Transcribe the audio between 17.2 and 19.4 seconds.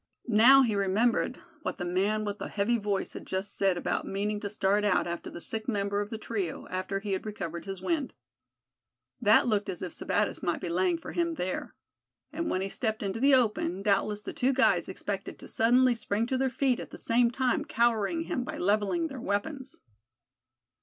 time cowering him by leveling their